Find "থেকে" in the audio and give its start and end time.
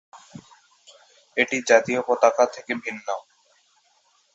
2.55-2.73